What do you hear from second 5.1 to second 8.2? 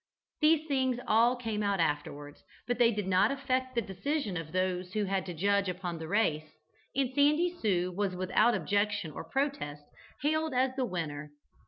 to judge upon the race, and "Sandy Sue" was